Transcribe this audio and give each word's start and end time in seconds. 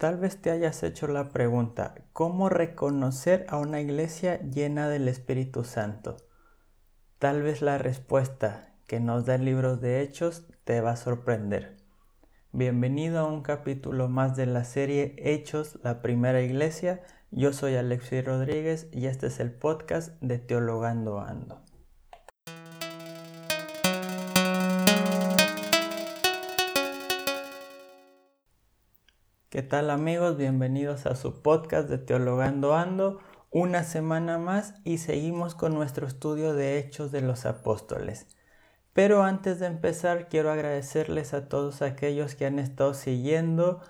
Tal 0.00 0.16
vez 0.16 0.40
te 0.40 0.50
hayas 0.50 0.82
hecho 0.82 1.08
la 1.08 1.28
pregunta, 1.28 1.94
¿cómo 2.14 2.48
reconocer 2.48 3.44
a 3.50 3.58
una 3.58 3.82
iglesia 3.82 4.40
llena 4.40 4.88
del 4.88 5.08
Espíritu 5.08 5.62
Santo? 5.62 6.16
Tal 7.18 7.42
vez 7.42 7.60
la 7.60 7.76
respuesta 7.76 8.72
que 8.86 8.98
nos 8.98 9.26
da 9.26 9.34
el 9.34 9.44
libro 9.44 9.76
de 9.76 10.00
Hechos 10.00 10.46
te 10.64 10.80
va 10.80 10.92
a 10.92 10.96
sorprender. 10.96 11.76
Bienvenido 12.50 13.18
a 13.18 13.26
un 13.26 13.42
capítulo 13.42 14.08
más 14.08 14.36
de 14.36 14.46
la 14.46 14.64
serie 14.64 15.16
Hechos, 15.18 15.78
la 15.82 16.00
primera 16.00 16.40
iglesia. 16.40 17.02
Yo 17.30 17.52
soy 17.52 17.74
Alexis 17.76 18.24
Rodríguez 18.24 18.88
y 18.92 19.04
este 19.04 19.26
es 19.26 19.38
el 19.38 19.52
podcast 19.52 20.18
de 20.22 20.38
Teologando 20.38 21.20
Ando. 21.20 21.60
¿Qué 29.50 29.62
tal 29.62 29.90
amigos? 29.90 30.36
Bienvenidos 30.36 31.06
a 31.06 31.16
su 31.16 31.42
podcast 31.42 31.88
de 31.88 31.98
Teologando 31.98 32.76
Ando. 32.76 33.18
Una 33.50 33.82
semana 33.82 34.38
más 34.38 34.74
y 34.84 34.98
seguimos 34.98 35.56
con 35.56 35.74
nuestro 35.74 36.06
estudio 36.06 36.54
de 36.54 36.78
Hechos 36.78 37.10
de 37.10 37.20
los 37.20 37.46
Apóstoles. 37.46 38.28
Pero 38.92 39.24
antes 39.24 39.58
de 39.58 39.66
empezar 39.66 40.28
quiero 40.28 40.52
agradecerles 40.52 41.34
a 41.34 41.48
todos 41.48 41.82
aquellos 41.82 42.36
que 42.36 42.46
han 42.46 42.60
estado 42.60 42.94
siguiendo 42.94 43.80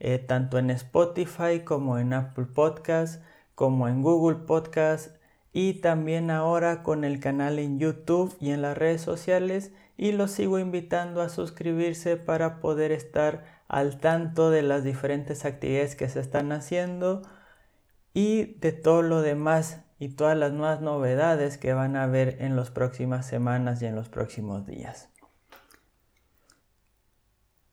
eh, 0.00 0.18
tanto 0.18 0.58
en 0.58 0.70
Spotify 0.70 1.60
como 1.64 1.98
en 1.98 2.12
Apple 2.12 2.46
Podcast, 2.46 3.22
como 3.54 3.86
en 3.86 4.02
Google 4.02 4.44
Podcast 4.44 5.14
y 5.52 5.74
también 5.74 6.32
ahora 6.32 6.82
con 6.82 7.04
el 7.04 7.20
canal 7.20 7.60
en 7.60 7.78
YouTube 7.78 8.36
y 8.40 8.50
en 8.50 8.62
las 8.62 8.76
redes 8.76 9.02
sociales 9.02 9.70
y 9.96 10.12
los 10.12 10.30
sigo 10.30 10.58
invitando 10.58 11.22
a 11.22 11.28
suscribirse 11.28 12.16
para 12.16 12.60
poder 12.60 12.92
estar 12.92 13.62
al 13.68 13.98
tanto 13.98 14.50
de 14.50 14.62
las 14.62 14.84
diferentes 14.84 15.44
actividades 15.44 15.96
que 15.96 16.08
se 16.08 16.20
están 16.20 16.52
haciendo 16.52 17.22
y 18.12 18.54
de 18.60 18.72
todo 18.72 19.02
lo 19.02 19.22
demás 19.22 19.82
y 19.98 20.10
todas 20.10 20.36
las 20.36 20.52
nuevas 20.52 20.80
novedades 20.80 21.58
que 21.58 21.72
van 21.72 21.96
a 21.96 22.04
haber 22.04 22.42
en 22.42 22.56
las 22.56 22.70
próximas 22.70 23.26
semanas 23.26 23.82
y 23.82 23.86
en 23.86 23.94
los 23.94 24.08
próximos 24.08 24.66
días. 24.66 25.08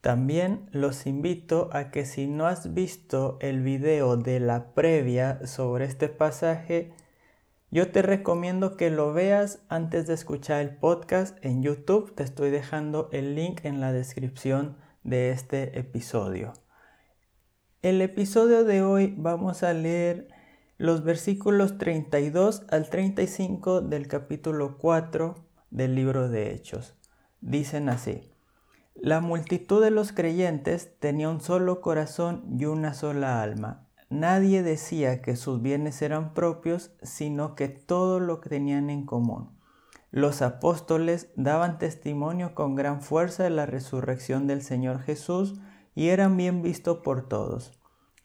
También 0.01 0.67
los 0.71 1.05
invito 1.05 1.69
a 1.73 1.91
que 1.91 2.05
si 2.05 2.25
no 2.25 2.47
has 2.47 2.73
visto 2.73 3.37
el 3.39 3.61
video 3.61 4.17
de 4.17 4.39
la 4.39 4.73
previa 4.73 5.45
sobre 5.45 5.85
este 5.85 6.09
pasaje, 6.09 6.91
yo 7.71 7.89
te 7.89 8.01
recomiendo 8.01 8.75
que 8.75 8.89
lo 8.89 9.13
veas 9.13 9.63
antes 9.69 10.05
de 10.05 10.13
escuchar 10.13 10.59
el 10.59 10.75
podcast 10.75 11.37
en 11.43 11.63
YouTube. 11.63 12.13
Te 12.13 12.23
estoy 12.23 12.49
dejando 12.49 13.07
el 13.13 13.33
link 13.33 13.63
en 13.63 13.79
la 13.79 13.93
descripción 13.93 14.77
de 15.03 15.31
este 15.31 15.79
episodio. 15.79 16.51
El 17.81 18.01
episodio 18.01 18.65
de 18.65 18.81
hoy 18.81 19.15
vamos 19.17 19.63
a 19.63 19.71
leer 19.71 20.27
los 20.77 21.05
versículos 21.05 21.77
32 21.77 22.63
al 22.69 22.89
35 22.89 23.79
del 23.79 24.09
capítulo 24.09 24.77
4 24.77 25.35
del 25.69 25.95
libro 25.95 26.27
de 26.27 26.53
Hechos. 26.53 26.95
Dicen 27.39 27.87
así, 27.87 28.33
la 28.95 29.21
multitud 29.21 29.81
de 29.81 29.91
los 29.91 30.11
creyentes 30.11 30.99
tenía 30.99 31.29
un 31.29 31.39
solo 31.39 31.79
corazón 31.79 32.43
y 32.59 32.65
una 32.65 32.93
sola 32.93 33.41
alma. 33.41 33.87
Nadie 34.11 34.61
decía 34.61 35.21
que 35.21 35.37
sus 35.37 35.61
bienes 35.61 36.01
eran 36.01 36.33
propios, 36.33 36.91
sino 37.01 37.55
que 37.55 37.69
todo 37.69 38.19
lo 38.19 38.41
que 38.41 38.49
tenían 38.49 38.89
en 38.89 39.05
común. 39.05 39.57
Los 40.11 40.41
apóstoles 40.41 41.29
daban 41.37 41.77
testimonio 41.77 42.53
con 42.53 42.75
gran 42.75 43.01
fuerza 43.01 43.43
de 43.43 43.51
la 43.51 43.65
resurrección 43.65 44.47
del 44.47 44.63
Señor 44.63 44.99
Jesús 44.99 45.61
y 45.95 46.09
eran 46.09 46.35
bien 46.35 46.61
vistos 46.61 46.97
por 46.97 47.29
todos. 47.29 47.71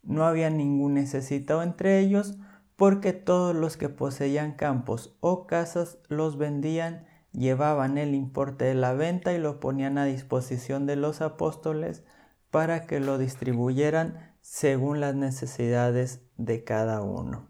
No 0.03 0.27
había 0.27 0.51
ningún 0.51 0.95
necesitado 0.95 1.63
entre 1.63 2.01
ellos, 2.01 2.37
porque 2.75 3.13
todos 3.13 3.55
los 3.55 3.77
que 3.77 3.89
poseían 3.89 4.55
campos 4.55 5.17
o 5.21 5.47
casas 5.47 5.99
los 6.09 6.37
vendían, 6.37 7.07
llevaban 7.31 7.97
el 7.97 8.17
importe 8.17 8.65
de 8.65 8.75
la 8.75 8.93
venta 8.93 9.33
y 9.35 9.39
lo 9.39 9.61
ponían 9.61 9.99
a 9.99 10.05
disposición 10.05 10.85
de 10.87 10.97
los 10.97 11.21
apóstoles 11.21 12.03
para 12.51 12.87
que 12.89 12.99
lo 12.99 13.19
distribuyeran 13.19 14.35
según 14.49 15.01
las 15.01 15.17
necesidades 15.17 16.23
de 16.37 16.63
cada 16.63 17.03
uno. 17.03 17.49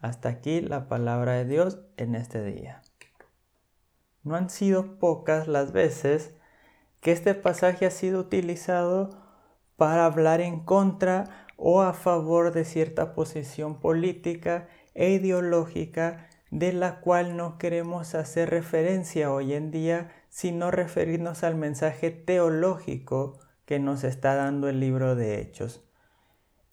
Hasta 0.00 0.30
aquí 0.30 0.62
la 0.62 0.88
palabra 0.88 1.34
de 1.34 1.44
Dios 1.44 1.78
en 1.98 2.14
este 2.14 2.42
día. 2.42 2.80
No 4.24 4.34
han 4.34 4.48
sido 4.48 4.98
pocas 4.98 5.46
las 5.46 5.72
veces 5.72 6.34
que 7.00 7.12
este 7.12 7.34
pasaje 7.34 7.84
ha 7.84 7.90
sido 7.90 8.20
utilizado 8.20 9.10
para 9.76 10.06
hablar 10.06 10.40
en 10.40 10.60
contra 10.60 11.46
o 11.58 11.82
a 11.82 11.92
favor 11.92 12.52
de 12.52 12.64
cierta 12.64 13.14
posición 13.14 13.78
política 13.78 14.68
e 14.94 15.10
ideológica 15.10 16.28
de 16.50 16.72
la 16.72 17.00
cual 17.00 17.36
no 17.36 17.58
queremos 17.58 18.14
hacer 18.14 18.48
referencia 18.48 19.30
hoy 19.30 19.52
en 19.52 19.70
día, 19.70 20.10
sino 20.30 20.70
referirnos 20.70 21.44
al 21.44 21.56
mensaje 21.56 22.10
teológico 22.10 23.38
que 23.66 23.78
nos 23.78 24.02
está 24.02 24.34
dando 24.34 24.68
el 24.70 24.80
libro 24.80 25.14
de 25.14 25.40
Hechos. 25.40 25.84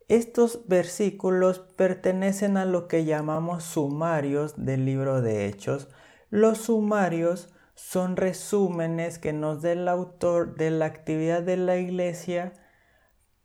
Estos 0.07 0.67
versículos 0.67 1.59
pertenecen 1.59 2.57
a 2.57 2.65
lo 2.65 2.87
que 2.87 3.05
llamamos 3.05 3.63
sumarios 3.63 4.53
del 4.63 4.85
libro 4.85 5.21
de 5.21 5.47
Hechos, 5.47 5.89
los 6.29 6.59
sumarios 6.59 7.53
son 7.73 8.15
resúmenes 8.15 9.17
que 9.17 9.33
nos 9.33 9.63
da 9.63 9.71
el 9.71 9.87
autor 9.87 10.55
de 10.57 10.69
la 10.69 10.85
actividad 10.85 11.41
de 11.41 11.57
la 11.57 11.77
iglesia, 11.77 12.53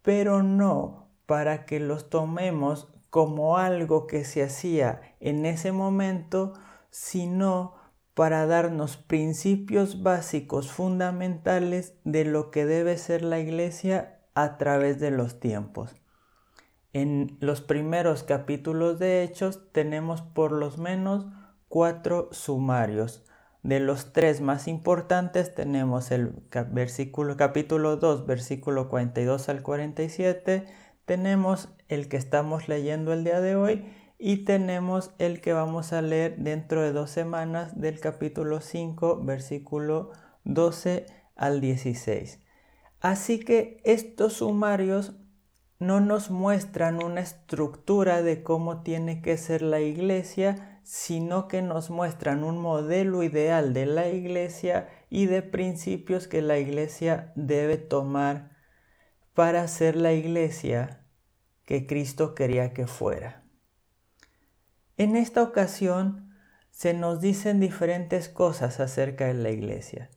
pero 0.02 0.42
no 0.42 1.08
para 1.24 1.64
que 1.64 1.80
los 1.80 2.10
tomemos 2.10 2.92
como 3.08 3.56
algo 3.56 4.06
que 4.06 4.24
se 4.24 4.42
hacía 4.42 5.00
en 5.18 5.46
ese 5.46 5.72
momento, 5.72 6.52
sino 6.90 7.74
para 8.14 8.46
darnos 8.46 8.98
principios 8.98 10.02
básicos 10.02 10.70
fundamentales 10.70 11.94
de 12.04 12.24
lo 12.26 12.50
que 12.50 12.66
debe 12.66 12.98
ser 12.98 13.22
la 13.22 13.38
iglesia 13.38 14.20
a 14.34 14.58
través 14.58 15.00
de 15.00 15.10
los 15.10 15.40
tiempos. 15.40 15.96
En 16.92 17.36
los 17.40 17.60
primeros 17.60 18.24
capítulos 18.24 18.98
de 18.98 19.22
Hechos 19.22 19.60
tenemos 19.70 20.22
por 20.22 20.50
lo 20.50 20.76
menos 20.76 21.26
cuatro 21.68 22.28
sumarios. 22.32 23.24
De 23.62 23.78
los 23.78 24.12
tres 24.12 24.40
más 24.40 24.66
importantes 24.66 25.54
tenemos 25.54 26.10
el 26.10 26.32
versículo, 26.72 27.36
capítulo 27.36 27.96
2, 27.96 28.26
versículo 28.26 28.88
42 28.88 29.48
al 29.48 29.62
47, 29.62 30.66
tenemos 31.04 31.68
el 31.88 32.08
que 32.08 32.16
estamos 32.16 32.68
leyendo 32.68 33.12
el 33.12 33.22
día 33.22 33.40
de 33.40 33.54
hoy 33.54 33.84
y 34.18 34.44
tenemos 34.44 35.12
el 35.18 35.40
que 35.40 35.52
vamos 35.52 35.92
a 35.92 36.02
leer 36.02 36.38
dentro 36.38 36.82
de 36.82 36.92
dos 36.92 37.10
semanas 37.10 37.80
del 37.80 38.00
capítulo 38.00 38.60
5, 38.60 39.22
versículo 39.22 40.10
12 40.44 41.06
al 41.36 41.60
16. 41.60 42.40
Así 43.00 43.38
que 43.38 43.80
estos 43.84 44.34
sumarios 44.34 45.14
no 45.80 45.98
nos 46.00 46.30
muestran 46.30 47.02
una 47.02 47.22
estructura 47.22 48.22
de 48.22 48.42
cómo 48.42 48.82
tiene 48.82 49.22
que 49.22 49.38
ser 49.38 49.62
la 49.62 49.80
iglesia, 49.80 50.80
sino 50.84 51.48
que 51.48 51.62
nos 51.62 51.88
muestran 51.88 52.44
un 52.44 52.58
modelo 52.58 53.22
ideal 53.22 53.72
de 53.72 53.86
la 53.86 54.08
iglesia 54.08 54.90
y 55.08 55.24
de 55.24 55.40
principios 55.40 56.28
que 56.28 56.42
la 56.42 56.58
iglesia 56.58 57.32
debe 57.34 57.78
tomar 57.78 58.56
para 59.32 59.66
ser 59.68 59.96
la 59.96 60.12
iglesia 60.12 61.06
que 61.64 61.86
Cristo 61.86 62.34
quería 62.34 62.74
que 62.74 62.86
fuera. 62.86 63.42
En 64.98 65.16
esta 65.16 65.42
ocasión 65.42 66.34
se 66.70 66.92
nos 66.92 67.22
dicen 67.22 67.58
diferentes 67.58 68.28
cosas 68.28 68.80
acerca 68.80 69.28
de 69.28 69.34
la 69.34 69.50
iglesia. 69.50 70.10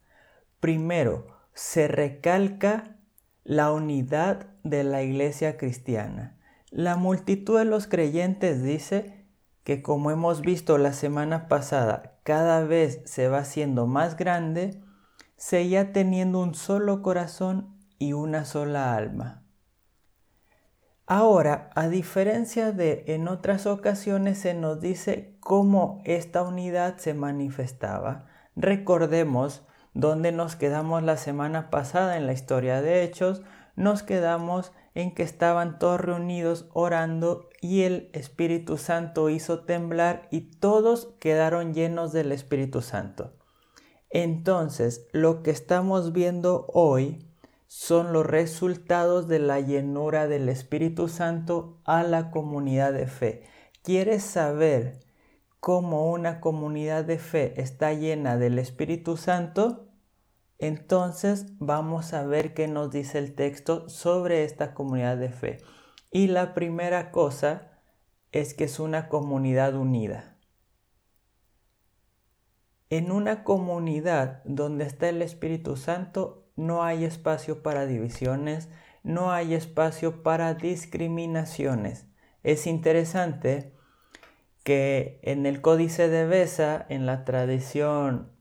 Primero, 0.60 1.28
se 1.54 1.88
recalca 1.88 2.98
la 3.46 3.72
unidad 3.72 4.53
de 4.64 4.84
la 4.84 5.04
iglesia 5.04 5.58
cristiana. 5.58 6.38
La 6.70 6.96
multitud 6.96 7.60
de 7.60 7.66
los 7.66 7.88
creyentes 7.88 8.64
dice 8.64 9.28
que 9.64 9.82
como 9.82 10.12
hemos 10.12 10.42
visto 10.42 10.78
la 10.78 10.94
semana 10.94 11.48
pasada, 11.48 12.20
cada 12.24 12.64
vez 12.64 13.02
se 13.06 13.28
va 13.28 13.40
haciendo 13.40 13.88
más 13.88 14.18
grande, 14.18 14.82
seguía 15.36 15.94
teniendo 15.94 16.40
un 16.40 16.56
solo 16.56 17.02
corazón 17.02 17.78
y 18.00 18.14
una 18.14 18.46
sola 18.46 18.96
alma. 18.96 19.44
Ahora, 21.06 21.70
a 21.76 21.90
diferencia 21.90 22.72
de 22.72 23.04
en 23.08 23.28
otras 23.28 23.68
ocasiones, 23.68 24.38
se 24.38 24.54
nos 24.54 24.80
dice 24.80 25.36
cómo 25.42 26.02
esta 26.06 26.44
unidad 26.44 26.98
se 26.98 27.14
manifestaba. 27.14 28.26
Recordemos 28.56 29.64
dónde 29.94 30.32
nos 30.32 30.56
quedamos 30.56 31.04
la 31.04 31.18
semana 31.18 31.70
pasada 31.70 32.18
en 32.18 32.26
la 32.26 32.34
historia 32.34 32.82
de 32.82 33.04
Hechos, 33.04 33.44
nos 33.76 34.04
quedamos 34.04 34.72
en 34.96 35.14
que 35.14 35.24
estaban 35.24 35.80
todos 35.80 36.00
reunidos 36.00 36.68
orando 36.74 37.50
y 37.62 37.82
el 37.82 38.10
Espíritu 38.14 38.78
Santo 38.78 39.30
hizo 39.30 39.62
temblar 39.62 40.28
y 40.32 40.42
todos 40.42 41.14
quedaron 41.20 41.74
llenos 41.74 42.12
del 42.12 42.32
Espíritu 42.32 42.82
Santo. 42.82 43.34
Entonces, 44.10 45.08
lo 45.12 45.42
que 45.42 45.50
estamos 45.50 46.14
viendo 46.14 46.68
hoy 46.72 47.28
son 47.68 48.14
los 48.14 48.26
resultados 48.26 49.28
de 49.28 49.40
la 49.40 49.60
llenura 49.60 50.28
del 50.28 50.48
Espíritu 50.50 51.08
Santo 51.08 51.80
a 51.86 52.04
la 52.04 52.30
comunidad 52.30 52.94
de 52.94 53.08
fe. 53.08 53.44
¿Quieres 53.82 54.22
saber 54.22 55.00
cómo 55.60 56.12
una 56.12 56.40
comunidad 56.40 57.06
de 57.06 57.18
fe 57.18 57.60
está 57.60 57.94
llena 57.94 58.38
del 58.38 58.60
Espíritu 58.60 59.18
Santo? 59.18 59.88
Entonces 60.60 61.48
vamos 61.60 62.14
a 62.14 62.26
ver 62.26 62.54
qué 62.54 62.68
nos 62.68 62.92
dice 62.92 63.20
el 63.20 63.36
texto 63.36 63.90
sobre 63.90 64.44
esta 64.44 64.74
comunidad 64.74 65.18
de 65.18 65.30
fe. 65.30 65.58
Y 66.12 66.28
la 66.28 66.54
primera 66.54 67.12
cosa 67.12 67.80
es 68.32 68.54
que 68.54 68.66
es 68.66 68.80
una 68.80 69.10
comunidad 69.10 69.76
unida. 69.76 70.38
En 72.90 73.12
una 73.12 73.44
comunidad 73.44 74.44
donde 74.46 74.86
está 74.86 75.10
el 75.10 75.22
Espíritu 75.22 75.78
Santo 75.78 76.48
no 76.56 76.84
hay 76.84 77.06
espacio 77.06 77.64
para 77.64 77.86
divisiones, 77.88 78.70
no 79.02 79.32
hay 79.32 79.56
espacio 79.56 80.22
para 80.22 80.54
discriminaciones. 80.54 82.06
Es 82.44 82.68
interesante 82.68 83.74
que 84.64 85.20
en 85.24 85.46
el 85.46 85.62
Códice 85.62 86.10
de 86.10 86.26
Besa, 86.26 86.86
en 86.90 87.06
la 87.06 87.26
tradición 87.26 88.33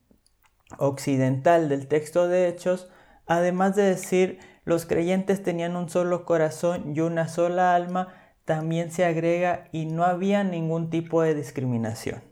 occidental 0.79 1.69
del 1.69 1.87
texto 1.87 2.27
de 2.27 2.47
Hechos, 2.47 2.89
además 3.25 3.75
de 3.75 3.83
decir 3.83 4.39
los 4.65 4.85
creyentes 4.85 5.43
tenían 5.43 5.75
un 5.75 5.89
solo 5.89 6.25
corazón 6.25 6.95
y 6.95 7.01
una 7.01 7.27
sola 7.27 7.75
alma, 7.75 8.13
también 8.45 8.91
se 8.91 9.05
agrega 9.05 9.69
y 9.71 9.85
no 9.85 10.03
había 10.03 10.43
ningún 10.43 10.89
tipo 10.89 11.21
de 11.21 11.35
discriminación 11.35 12.23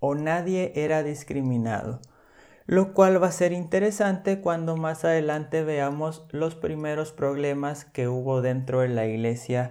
o 0.00 0.16
nadie 0.16 0.72
era 0.74 1.04
discriminado 1.04 2.00
lo 2.66 2.94
cual 2.94 3.22
va 3.22 3.28
a 3.28 3.32
ser 3.32 3.52
interesante 3.52 4.40
cuando 4.40 4.76
más 4.76 5.04
adelante 5.04 5.62
veamos 5.62 6.24
los 6.30 6.54
primeros 6.54 7.12
problemas 7.12 7.84
que 7.84 8.08
hubo 8.08 8.40
dentro 8.40 8.80
de 8.80 8.88
la 8.88 9.06
iglesia 9.06 9.70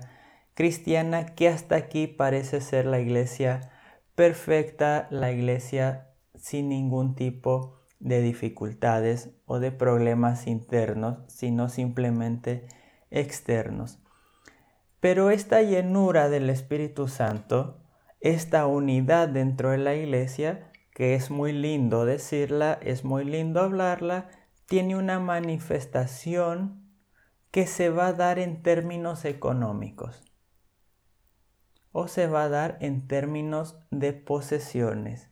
cristiana, 0.53 1.25
que 1.25 1.47
hasta 1.47 1.75
aquí 1.75 2.07
parece 2.07 2.61
ser 2.61 2.85
la 2.85 2.99
iglesia 2.99 3.71
perfecta, 4.15 5.07
la 5.09 5.31
iglesia 5.31 6.10
sin 6.41 6.69
ningún 6.69 7.15
tipo 7.15 7.79
de 7.99 8.21
dificultades 8.21 9.29
o 9.45 9.59
de 9.59 9.71
problemas 9.71 10.47
internos, 10.47 11.19
sino 11.27 11.69
simplemente 11.69 12.67
externos. 13.11 13.99
Pero 14.99 15.29
esta 15.29 15.61
llenura 15.61 16.29
del 16.29 16.49
Espíritu 16.49 17.07
Santo, 17.07 17.79
esta 18.19 18.67
unidad 18.67 19.29
dentro 19.29 19.71
de 19.71 19.77
la 19.77 19.95
iglesia, 19.95 20.69
que 20.93 21.15
es 21.15 21.31
muy 21.31 21.53
lindo 21.53 22.05
decirla, 22.05 22.77
es 22.81 23.03
muy 23.03 23.23
lindo 23.23 23.61
hablarla, 23.61 24.29
tiene 24.65 24.95
una 24.95 25.19
manifestación 25.19 26.91
que 27.51 27.67
se 27.67 27.89
va 27.89 28.07
a 28.07 28.13
dar 28.13 28.39
en 28.39 28.61
términos 28.61 29.25
económicos 29.25 30.23
o 31.91 32.07
se 32.07 32.27
va 32.27 32.43
a 32.43 32.49
dar 32.49 32.77
en 32.79 33.07
términos 33.07 33.77
de 33.89 34.13
posesiones. 34.13 35.30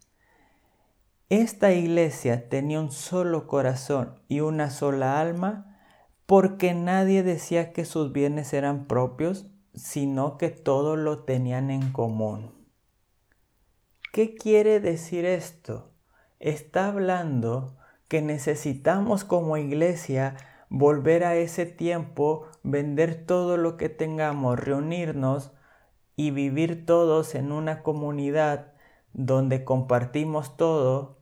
Esta 1.30 1.74
iglesia 1.74 2.50
tenía 2.50 2.80
un 2.80 2.92
solo 2.92 3.46
corazón 3.46 4.20
y 4.28 4.40
una 4.40 4.72
sola 4.72 5.22
alma 5.22 5.80
porque 6.26 6.74
nadie 6.74 7.22
decía 7.22 7.72
que 7.72 7.86
sus 7.86 8.12
bienes 8.12 8.52
eran 8.52 8.88
propios, 8.88 9.46
sino 9.76 10.40
que 10.40 10.50
todo 10.50 10.96
lo 10.96 11.26
tenían 11.26 11.70
en 11.70 11.92
común. 11.92 12.52
¿Qué 14.12 14.34
quiere 14.34 14.80
decir 14.80 15.24
esto? 15.24 15.92
Está 16.40 16.88
hablando 16.88 17.78
que 18.08 18.24
necesitamos 18.24 19.24
como 19.24 19.56
iglesia 19.58 20.36
volver 20.68 21.24
a 21.24 21.36
ese 21.36 21.68
tiempo, 21.68 22.48
vender 22.64 23.28
todo 23.28 23.56
lo 23.56 23.78
que 23.78 23.90
tengamos, 23.90 24.60
reunirnos 24.60 25.52
y 26.16 26.32
vivir 26.32 26.88
todos 26.88 27.36
en 27.36 27.52
una 27.52 27.84
comunidad 27.84 28.74
donde 29.14 29.64
compartimos 29.64 30.58
todo, 30.58 31.19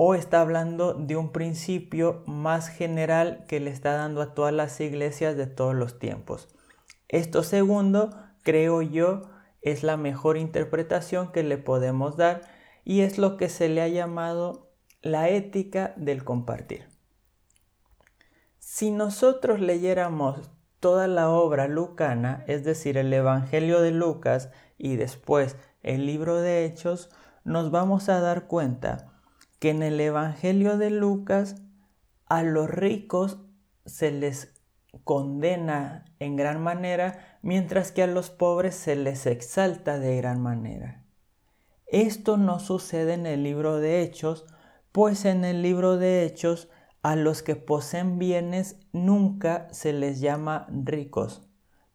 o 0.00 0.14
está 0.14 0.40
hablando 0.40 0.94
de 0.94 1.16
un 1.16 1.32
principio 1.32 2.22
más 2.24 2.68
general 2.68 3.44
que 3.48 3.58
le 3.58 3.70
está 3.70 3.94
dando 3.94 4.22
a 4.22 4.32
todas 4.32 4.54
las 4.54 4.80
iglesias 4.80 5.36
de 5.36 5.48
todos 5.48 5.74
los 5.74 5.98
tiempos. 5.98 6.48
Esto 7.08 7.42
segundo, 7.42 8.16
creo 8.44 8.80
yo, 8.80 9.22
es 9.60 9.82
la 9.82 9.96
mejor 9.96 10.36
interpretación 10.36 11.32
que 11.32 11.42
le 11.42 11.58
podemos 11.58 12.16
dar 12.16 12.42
y 12.84 13.00
es 13.00 13.18
lo 13.18 13.36
que 13.36 13.48
se 13.48 13.68
le 13.68 13.82
ha 13.82 13.88
llamado 13.88 14.70
la 15.02 15.30
ética 15.30 15.94
del 15.96 16.22
compartir. 16.22 16.86
Si 18.60 18.92
nosotros 18.92 19.58
leyéramos 19.58 20.48
toda 20.78 21.08
la 21.08 21.28
obra 21.28 21.66
lucana, 21.66 22.44
es 22.46 22.62
decir, 22.62 22.98
el 22.98 23.12
Evangelio 23.12 23.80
de 23.80 23.90
Lucas 23.90 24.50
y 24.78 24.94
después 24.94 25.56
el 25.82 26.06
libro 26.06 26.36
de 26.36 26.64
Hechos, 26.64 27.10
nos 27.42 27.72
vamos 27.72 28.08
a 28.08 28.20
dar 28.20 28.46
cuenta 28.46 29.17
que 29.58 29.70
en 29.70 29.82
el 29.82 30.00
Evangelio 30.00 30.78
de 30.78 30.90
Lucas 30.90 31.56
a 32.26 32.42
los 32.42 32.70
ricos 32.70 33.38
se 33.86 34.10
les 34.10 34.54
condena 35.04 36.04
en 36.18 36.36
gran 36.36 36.62
manera, 36.62 37.38
mientras 37.42 37.92
que 37.92 38.02
a 38.02 38.06
los 38.06 38.30
pobres 38.30 38.74
se 38.74 38.96
les 38.96 39.26
exalta 39.26 39.98
de 39.98 40.16
gran 40.16 40.40
manera. 40.40 41.04
Esto 41.86 42.36
no 42.36 42.58
sucede 42.58 43.14
en 43.14 43.26
el 43.26 43.42
libro 43.42 43.78
de 43.78 44.02
Hechos, 44.02 44.46
pues 44.92 45.24
en 45.24 45.44
el 45.44 45.62
libro 45.62 45.96
de 45.96 46.24
Hechos 46.24 46.68
a 47.02 47.16
los 47.16 47.42
que 47.42 47.56
poseen 47.56 48.18
bienes 48.18 48.76
nunca 48.92 49.68
se 49.70 49.92
les 49.92 50.20
llama 50.20 50.66
ricos, 50.70 51.48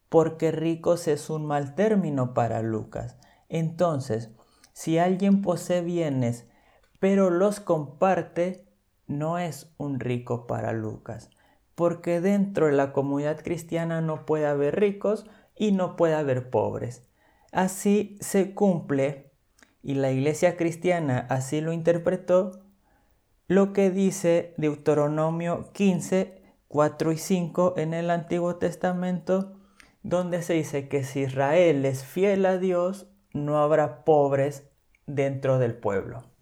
porque 0.08 0.50
ricos 0.50 1.06
es 1.06 1.30
un 1.30 1.46
mal 1.46 1.74
término 1.74 2.34
para 2.34 2.62
Lucas. 2.62 3.16
Entonces, 3.48 4.30
si 4.72 4.98
alguien 4.98 5.42
posee 5.42 5.82
bienes 5.82 6.48
pero 7.04 7.28
los 7.28 7.60
comparte, 7.60 8.64
no 9.06 9.36
es 9.36 9.70
un 9.76 10.00
rico 10.00 10.46
para 10.46 10.72
Lucas 10.72 11.28
porque 11.74 12.22
dentro 12.22 12.66
de 12.66 12.72
la 12.72 12.94
comunidad 12.94 13.42
cristiana 13.42 14.00
no 14.00 14.24
puede 14.24 14.46
haber 14.46 14.78
ricos 14.78 15.26
y 15.54 15.72
no 15.72 15.96
puede 15.96 16.14
haber 16.14 16.48
pobres. 16.48 17.02
Así 17.52 18.16
se 18.20 18.54
cumple, 18.54 19.32
y 19.82 19.94
la 19.94 20.10
iglesia 20.10 20.56
cristiana 20.56 21.26
así 21.28 21.60
lo 21.60 21.74
interpretó, 21.74 22.62
lo 23.48 23.74
que 23.74 23.90
dice 23.90 24.54
Deuteronomio 24.56 25.72
15, 25.72 26.42
4 26.68 27.12
y 27.12 27.18
5 27.18 27.74
en 27.76 27.92
el 27.92 28.08
Antiguo 28.08 28.56
Testamento, 28.56 29.60
donde 30.02 30.40
se 30.40 30.54
dice 30.54 30.88
que 30.88 31.04
si 31.04 31.20
Israel 31.20 31.84
es 31.84 32.02
fiel 32.02 32.46
a 32.46 32.56
Dios, 32.56 33.08
no 33.34 33.58
habrá 33.58 34.06
pobres 34.06 34.70
dentro 35.06 35.58
del 35.58 35.74
pueblo. 35.74 36.33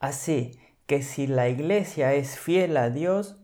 Así 0.00 0.58
que 0.86 1.02
si 1.02 1.28
la 1.28 1.48
iglesia 1.48 2.14
es 2.14 2.36
fiel 2.36 2.76
a 2.76 2.90
Dios, 2.90 3.36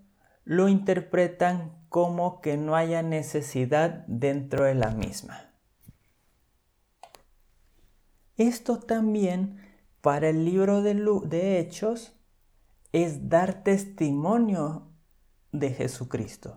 lo 0.44 0.68
interpretan 0.68 1.86
como 1.88 2.40
que 2.40 2.56
no 2.56 2.74
haya 2.74 3.02
necesidad 3.02 4.04
dentro 4.08 4.64
de 4.64 4.74
la 4.74 4.90
misma. 4.90 5.52
Esto 8.36 8.80
también 8.80 9.60
para 10.00 10.28
el 10.28 10.44
libro 10.44 10.82
de, 10.82 11.58
Hechos 11.58 12.14
es 12.92 13.28
dar 13.28 13.62
testimonio 13.62 14.92
de 15.52 15.70
Jesucristo. 15.70 16.56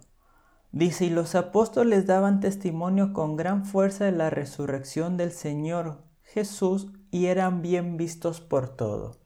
Dice, 0.72 1.06
y 1.06 1.10
los 1.10 1.36
apóstoles 1.36 2.06
daban 2.06 2.41
testimonio 2.41 3.12
con 3.13 3.36
gran 3.36 3.65
fuerza 3.65 4.06
de 4.06 4.12
la 4.12 4.29
resurrección 4.29 5.18
del 5.18 5.32
Señor 5.32 6.03
Jesús 6.22 6.91
y 7.12 7.25
eran 7.25 7.62
bien 7.62 7.98
vistos 7.98 8.39
por 8.39 8.75
todo. 8.75 9.18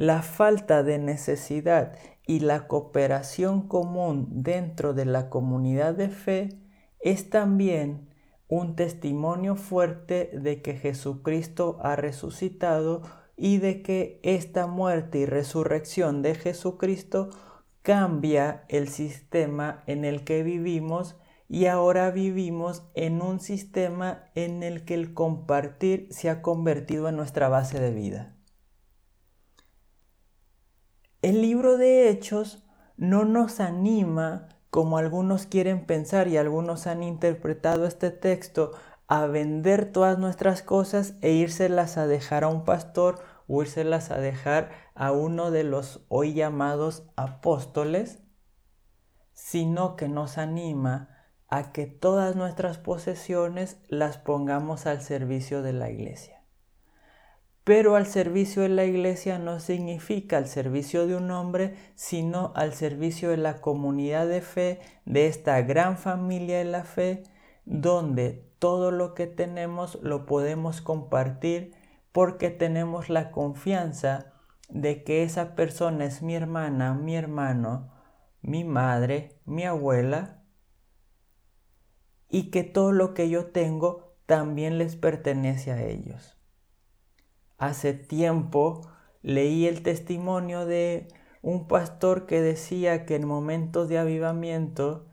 La 0.00 0.22
falta 0.22 0.82
de 0.82 0.98
necesidad 0.98 1.94
y 2.26 2.40
la 2.40 2.68
cooperación 2.68 3.68
común 3.68 4.28
dentro 4.30 4.94
de 4.94 5.04
la 5.04 5.28
comunidad 5.28 5.92
de 5.92 6.08
fe 6.08 6.48
es 7.00 7.28
también 7.28 8.08
un 8.48 8.76
testimonio 8.76 9.56
fuerte 9.56 10.30
de 10.32 10.62
que 10.62 10.74
Jesucristo 10.74 11.76
ha 11.82 11.96
resucitado 11.96 13.02
y 13.36 13.58
de 13.58 13.82
que 13.82 14.20
esta 14.22 14.66
muerte 14.66 15.18
y 15.18 15.26
resurrección 15.26 16.22
de 16.22 16.34
Jesucristo 16.34 17.28
cambia 17.82 18.64
el 18.68 18.88
sistema 18.88 19.84
en 19.86 20.06
el 20.06 20.24
que 20.24 20.42
vivimos 20.42 21.16
y 21.46 21.66
ahora 21.66 22.10
vivimos 22.10 22.84
en 22.94 23.20
un 23.20 23.38
sistema 23.38 24.30
en 24.34 24.62
el 24.62 24.86
que 24.86 24.94
el 24.94 25.12
compartir 25.12 26.08
se 26.10 26.30
ha 26.30 26.40
convertido 26.40 27.06
en 27.10 27.16
nuestra 27.16 27.50
base 27.50 27.78
de 27.78 27.90
vida. 27.90 28.39
El 31.22 31.42
libro 31.42 31.76
de 31.76 32.08
Hechos 32.08 32.62
no 32.96 33.26
nos 33.26 33.60
anima, 33.60 34.48
como 34.70 34.96
algunos 34.96 35.44
quieren 35.44 35.84
pensar 35.84 36.28
y 36.28 36.38
algunos 36.38 36.86
han 36.86 37.02
interpretado 37.02 37.84
este 37.84 38.10
texto, 38.10 38.72
a 39.06 39.26
vender 39.26 39.92
todas 39.92 40.18
nuestras 40.18 40.62
cosas 40.62 41.12
e 41.20 41.32
írselas 41.32 41.98
a 41.98 42.06
dejar 42.06 42.44
a 42.44 42.48
un 42.48 42.64
pastor 42.64 43.22
o 43.48 43.60
írselas 43.60 44.10
a 44.10 44.18
dejar 44.18 44.70
a 44.94 45.12
uno 45.12 45.50
de 45.50 45.62
los 45.64 46.06
hoy 46.08 46.32
llamados 46.32 47.02
apóstoles, 47.16 48.20
sino 49.34 49.96
que 49.96 50.08
nos 50.08 50.38
anima 50.38 51.10
a 51.48 51.70
que 51.72 51.86
todas 51.86 52.34
nuestras 52.34 52.78
posesiones 52.78 53.76
las 53.88 54.16
pongamos 54.16 54.86
al 54.86 55.02
servicio 55.02 55.60
de 55.60 55.74
la 55.74 55.90
iglesia. 55.90 56.39
Pero 57.64 57.94
al 57.94 58.06
servicio 58.06 58.62
de 58.62 58.70
la 58.70 58.84
iglesia 58.84 59.38
no 59.38 59.60
significa 59.60 60.38
al 60.38 60.46
servicio 60.46 61.06
de 61.06 61.16
un 61.16 61.30
hombre, 61.30 61.76
sino 61.94 62.52
al 62.56 62.72
servicio 62.72 63.30
de 63.30 63.36
la 63.36 63.60
comunidad 63.60 64.26
de 64.26 64.40
fe, 64.40 64.80
de 65.04 65.26
esta 65.26 65.60
gran 65.62 65.98
familia 65.98 66.58
de 66.58 66.64
la 66.64 66.84
fe, 66.84 67.22
donde 67.66 68.50
todo 68.58 68.90
lo 68.90 69.14
que 69.14 69.26
tenemos 69.26 69.98
lo 70.02 70.26
podemos 70.26 70.80
compartir 70.80 71.74
porque 72.12 72.50
tenemos 72.50 73.08
la 73.08 73.30
confianza 73.30 74.32
de 74.68 75.04
que 75.04 75.22
esa 75.22 75.54
persona 75.54 76.04
es 76.04 76.22
mi 76.22 76.34
hermana, 76.34 76.94
mi 76.94 77.16
hermano, 77.16 77.92
mi 78.42 78.64
madre, 78.64 79.38
mi 79.44 79.64
abuela, 79.64 80.42
y 82.28 82.50
que 82.50 82.62
todo 82.62 82.92
lo 82.92 83.12
que 83.12 83.28
yo 83.28 83.46
tengo 83.46 84.14
también 84.26 84.78
les 84.78 84.96
pertenece 84.96 85.72
a 85.72 85.82
ellos. 85.82 86.39
Hace 87.60 87.92
tiempo 87.92 88.80
leí 89.20 89.66
el 89.66 89.82
testimonio 89.82 90.64
de 90.64 91.08
un 91.42 91.68
pastor 91.68 92.24
que 92.24 92.40
decía 92.40 93.04
que 93.04 93.16
en 93.16 93.28
momentos 93.28 93.90
de 93.90 93.98
avivamiento 93.98 95.06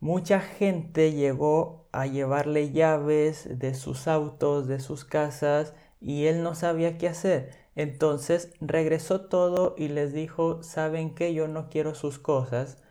mucha 0.00 0.40
gente 0.40 1.12
llegó 1.12 1.90
a 1.92 2.06
llevarle 2.06 2.72
llaves 2.72 3.58
de 3.58 3.74
sus 3.74 4.08
autos, 4.08 4.66
de 4.66 4.80
sus 4.80 5.04
casas, 5.04 5.74
y 6.00 6.24
él 6.24 6.42
no 6.42 6.54
sabía 6.54 6.96
qué 6.96 7.06
hacer. 7.06 7.50
Entonces 7.76 8.54
regresó 8.62 9.26
todo 9.26 9.74
y 9.76 9.88
les 9.88 10.14
dijo, 10.14 10.62
saben 10.62 11.14
que 11.14 11.34
yo 11.34 11.48
no 11.48 11.68
quiero 11.68 11.94
sus 11.94 12.18
cosas, 12.18 12.82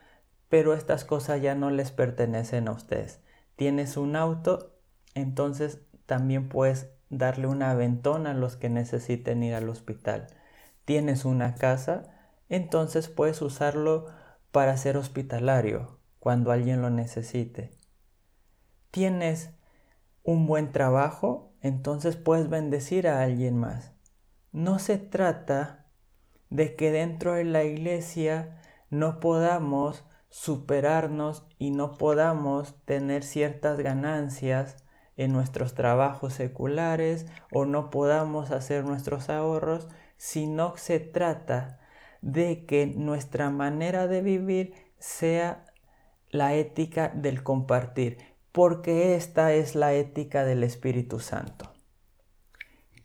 pero 0.50 0.76
estas 0.76 1.04
cosas 1.04 1.42
ya 1.42 1.56
no 1.56 1.72
les 1.72 1.92
pertenecen 1.92 2.68
a 2.68 2.74
ustedes. 2.74 3.22
Tienes 3.56 3.98
un 3.98 4.16
auto, 4.16 4.76
entonces 5.16 5.80
también 6.06 6.48
puedes 6.48 6.92
darle 7.10 7.48
un 7.48 7.64
aventón 7.64 8.28
a 8.28 8.34
los 8.34 8.56
que 8.56 8.70
necesiten 8.70 9.44
ir 9.44 9.56
al 9.56 9.70
hospital. 9.70 10.28
Tienes 10.86 11.26
una 11.26 11.56
casa, 11.56 12.04
entonces 12.50 13.10
puedes 13.10 13.42
usarlo 13.42 14.08
para 14.52 14.78
ser 14.78 14.98
hospitalario 14.98 16.00
cuando 16.20 16.52
alguien 16.52 16.82
lo 16.82 16.90
necesite. 16.90 17.72
Tienes 18.92 19.52
un 20.24 20.48
buen 20.48 20.72
trabajo, 20.72 21.54
entonces 21.62 22.16
puedes 22.16 22.50
bendecir 22.50 23.08
a 23.08 23.22
alguien 23.22 23.58
más. 23.58 23.94
No 24.52 24.80
se 24.80 24.98
trata 24.98 25.86
de 26.50 26.76
que 26.76 26.92
dentro 26.92 27.34
de 27.34 27.44
la 27.44 27.64
iglesia 27.64 28.60
no 28.90 29.20
podamos 29.20 30.06
superarnos 30.30 31.46
y 31.58 31.72
no 31.72 31.98
podamos 31.98 32.76
tener 32.86 33.24
ciertas 33.24 33.80
ganancias 33.80 34.84
en 35.20 35.34
nuestros 35.34 35.74
trabajos 35.74 36.34
seculares 36.34 37.26
o 37.52 37.66
no 37.66 37.90
podamos 37.90 38.52
hacer 38.52 38.86
nuestros 38.86 39.28
ahorros, 39.30 39.90
sino 40.16 40.78
se 40.78 41.02
trata 41.02 41.82
de 42.22 42.66
que 42.66 42.88
nuestra 42.88 43.50
manera 43.50 44.08
de 44.08 44.22
vivir 44.22 44.74
sea 44.98 45.66
la 46.30 46.54
ética 46.54 47.10
del 47.14 47.44
compartir, 47.44 48.18
porque 48.54 49.16
esta 49.16 49.52
es 49.52 49.76
la 49.76 49.92
ética 49.92 50.46
del 50.46 50.64
Espíritu 50.64 51.20
Santo. 51.20 51.70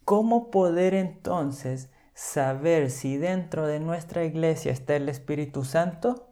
¿Cómo 0.05 0.53
poder 0.53 0.95
entonces 0.95 1.91
saber 2.15 2.93
si 2.93 3.17
dentro 3.17 3.67
de 3.67 3.81
nuestra 3.81 4.23
iglesia 4.25 4.71
está 4.71 4.95
el 4.95 5.09
Espíritu 5.09 5.65
Santo? 5.65 6.31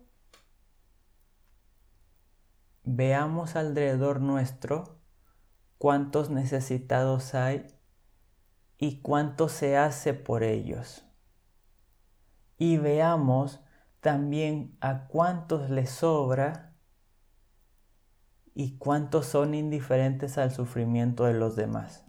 Veamos 2.84 3.56
alrededor 3.56 4.20
nuestro 4.20 5.01
cuántos 5.82 6.30
necesitados 6.30 7.34
hay 7.34 7.66
y 8.78 9.00
cuánto 9.00 9.48
se 9.48 9.76
hace 9.76 10.14
por 10.14 10.44
ellos. 10.44 11.04
Y 12.56 12.76
veamos 12.76 13.58
también 13.98 14.78
a 14.80 15.08
cuántos 15.08 15.70
les 15.70 15.90
sobra 15.90 16.76
y 18.54 18.78
cuántos 18.78 19.26
son 19.26 19.54
indiferentes 19.54 20.38
al 20.38 20.52
sufrimiento 20.52 21.24
de 21.24 21.34
los 21.34 21.56
demás. 21.56 22.06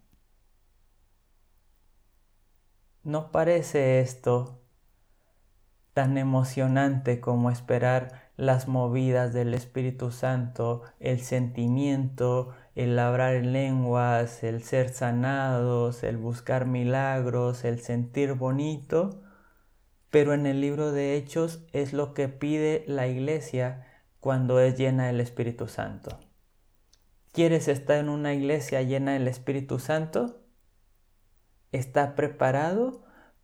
¿No 3.02 3.32
parece 3.32 4.02
esto 4.02 4.63
tan 5.94 6.18
emocionante 6.18 7.20
como 7.20 7.50
esperar 7.50 8.30
las 8.36 8.68
movidas 8.68 9.34
del 9.34 9.54
Espíritu 9.54 10.12
Santo, 10.12 10.82
el 11.00 11.22
sentimiento, 11.22 12.54
el 12.76 12.98
hablar 12.98 13.36
en 13.36 13.54
lenguas, 13.54 14.44
el 14.44 14.64
ser 14.64 14.90
sanados, 14.90 16.04
el 16.04 16.18
buscar 16.18 16.66
milagros, 16.66 17.64
el 17.64 17.80
sentir 17.80 18.34
bonito? 18.34 19.22
Pero 20.10 20.34
en 20.34 20.46
el 20.46 20.62
libro 20.62 20.92
de 20.92 21.16
Hechos 21.16 21.64
es 21.74 21.94
lo 21.94 22.14
que 22.14 22.28
pide 22.28 22.84
la 22.88 23.08
iglesia 23.08 23.88
cuando 24.20 24.60
es 24.60 24.78
llena 24.78 25.08
del 25.08 25.20
Espíritu 25.20 25.68
Santo. 25.68 26.20
¿Quieres 27.32 27.68
estar 27.68 27.98
en 27.98 28.10
una 28.10 28.34
iglesia 28.34 28.82
llena 28.82 29.14
del 29.14 29.28
Espíritu 29.28 29.80
Santo? 29.80 30.44
está 31.74 32.16
preparado 32.16 33.04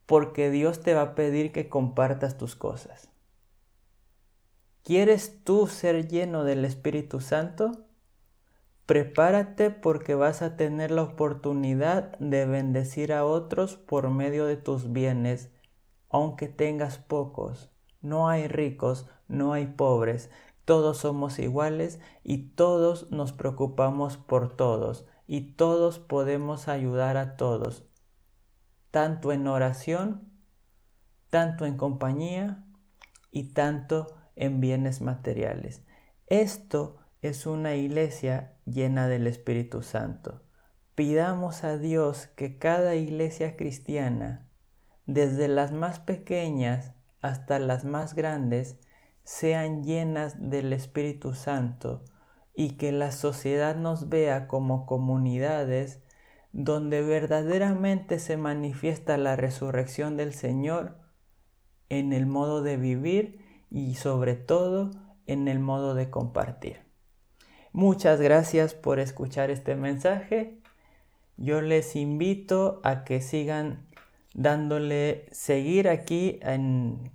porque 0.10 0.50
Dios 0.50 0.80
te 0.80 0.96
va 0.96 1.02
a 1.04 1.14
pedir 1.14 1.52
que 1.52 1.70
compartas 1.70 2.36
tus 2.36 2.56
cosas. 2.56 3.12
¿Quieres 4.84 5.44
tú 5.44 5.68
ser 5.68 6.08
lleno 6.08 6.44
del 6.44 6.66
Espíritu 6.66 7.20
Santo? 7.20 7.86
Prepárate 8.88 9.70
porque 9.70 10.16
vas 10.16 10.42
a 10.42 10.58
tener 10.58 10.90
la 10.90 11.04
oportunidad 11.04 12.18
de 12.18 12.48
bendecir 12.48 13.14
a 13.14 13.24
otros 13.24 13.78
por 13.78 14.10
medio 14.10 14.48
de 14.48 14.58
tus 14.58 14.92
bienes, 14.92 15.52
aunque 16.10 16.48
tengas 16.48 16.98
pocos. 16.98 17.70
No 18.02 18.30
hay 18.30 18.48
ricos, 18.48 19.06
no 19.28 19.54
hay 19.54 19.68
pobres, 19.68 20.32
todos 20.66 20.98
somos 20.98 21.38
iguales 21.38 22.00
y 22.24 22.50
todos 22.56 23.12
nos 23.12 23.32
preocupamos 23.32 24.18
por 24.18 24.56
todos 24.56 25.06
y 25.28 25.52
todos 25.52 26.00
podemos 26.00 26.68
ayudar 26.68 27.16
a 27.16 27.38
todos 27.38 27.86
tanto 28.92 29.32
en 29.32 29.48
oración, 29.48 30.32
tanto 31.30 31.66
en 31.66 31.78
compañía 31.78 32.66
y 33.32 33.54
tanto 33.54 34.16
en 34.36 34.60
bienes 34.60 35.02
materiales. 35.02 35.84
Esto 36.28 36.98
es 37.22 37.46
una 37.46 37.76
iglesia 37.76 38.54
llena 38.66 39.08
del 39.08 39.28
Espíritu 39.28 39.84
Santo. 39.84 40.42
Pidamos 40.96 41.64
a 41.64 41.78
Dios 41.78 42.28
que 42.36 42.58
cada 42.58 42.96
iglesia 42.96 43.56
cristiana, 43.56 44.48
desde 45.06 45.48
las 45.48 45.72
más 45.72 46.00
pequeñas 46.00 46.94
hasta 47.22 47.60
las 47.60 47.84
más 47.84 48.16
grandes, 48.16 48.80
sean 49.24 49.84
llenas 49.84 50.50
del 50.50 50.74
Espíritu 50.74 51.34
Santo 51.34 52.04
y 52.56 52.72
que 52.72 52.92
la 52.92 53.12
sociedad 53.12 53.76
nos 53.76 54.10
vea 54.10 54.48
como 54.48 54.86
comunidades 54.86 56.02
donde 56.52 57.02
verdaderamente 57.02 58.20
se 58.20 58.38
manifiesta 58.38 59.18
la 59.18 59.36
resurrección 59.36 60.18
del 60.18 60.34
Señor 60.34 60.98
en 61.90 62.14
el 62.14 62.26
modo 62.26 62.62
de 62.62 62.78
vivir 62.78 63.40
y 63.70 63.96
sobre 63.96 64.36
todo 64.36 64.92
en 65.26 65.48
el 65.48 65.60
modo 65.60 65.94
de 65.94 66.10
compartir. 66.10 66.82
Muchas 67.72 68.20
gracias 68.20 68.74
por 68.74 69.00
escuchar 69.00 69.52
este 69.52 69.76
mensaje. 69.76 70.60
Yo 71.38 71.62
les 71.62 71.96
invito 71.96 72.82
a 72.84 73.04
que 73.04 73.22
sigan 73.22 73.88
dándole 74.34 75.28
seguir 75.32 75.88
aquí 75.88 76.40
en 76.42 77.12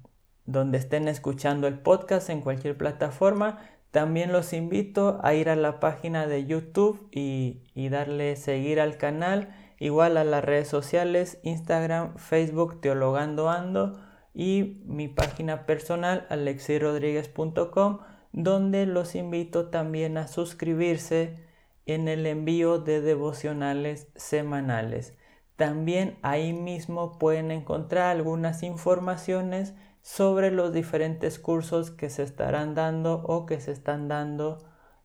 donde 0.46 0.78
estén 0.78 1.08
escuchando 1.08 1.66
el 1.66 1.78
podcast 1.78 2.30
en 2.30 2.40
cualquier 2.40 2.76
plataforma 2.76 3.58
también 3.94 4.32
los 4.32 4.52
invito 4.52 5.20
a 5.22 5.34
ir 5.34 5.48
a 5.48 5.54
la 5.54 5.78
página 5.78 6.26
de 6.26 6.46
YouTube 6.46 7.06
y, 7.12 7.62
darle 7.90 8.34
seguir 8.34 8.80
al 8.80 8.98
canal, 8.98 9.54
igual 9.78 10.16
a 10.16 10.24
las 10.24 10.44
redes 10.44 10.66
sociales, 10.66 11.38
Instagram, 11.44 12.16
Facebook, 12.16 12.80
Teologando 12.80 13.48
Ando 13.48 13.96
y 14.34 14.82
mi 14.84 15.06
página 15.06 15.64
personal 15.64 16.26
alexirodríguez.com 16.28 18.00
donde 18.32 18.84
los 18.86 19.14
invito 19.14 19.70
también 19.70 20.18
a 20.18 20.26
suscribirse 20.26 21.38
en 21.86 22.08
el 22.08 22.26
envío 22.26 22.80
de 22.80 23.00
devocionales 23.00 24.08
semanales. 24.16 25.16
También 25.54 26.18
ahí 26.22 26.52
mismo 26.52 27.16
pueden 27.16 27.52
encontrar 27.52 28.08
algunas 28.08 28.64
informaciones 28.64 29.72
sobre 30.04 30.50
los 30.50 30.74
diferentes 30.74 31.38
cursos 31.38 31.90
que 31.90 32.10
se 32.10 32.22
estarán 32.22 32.74
dando 32.74 33.22
o 33.22 33.46
que 33.46 33.58
se 33.58 33.72
están 33.72 34.06
dando 34.06 34.58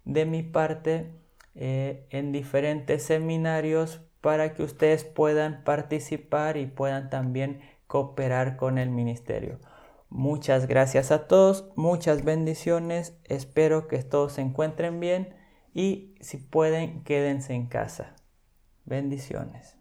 de 0.03 0.25
mi 0.25 0.43
parte 0.43 1.15
eh, 1.55 2.05
en 2.09 2.33
diferentes 2.33 3.03
seminarios 3.03 4.01
para 4.19 4.53
que 4.53 4.61
ustedes 4.61 5.05
puedan 5.05 5.63
participar 5.63 6.57
y 6.57 6.65
puedan 6.65 7.09
también 7.09 7.61
cooperar 7.87 8.57
con 8.57 8.77
el 8.77 8.89
ministerio. 8.89 9.59
Muchas 10.09 10.67
gracias 10.67 11.11
a 11.11 11.27
todos, 11.27 11.71
muchas 11.77 12.25
bendiciones, 12.25 13.17
espero 13.23 13.87
que 13.87 14.03
todos 14.03 14.33
se 14.33 14.41
encuentren 14.41 14.99
bien 14.99 15.33
y 15.73 16.13
si 16.19 16.35
pueden 16.35 17.05
quédense 17.05 17.53
en 17.53 17.67
casa. 17.67 18.17
Bendiciones. 18.83 19.78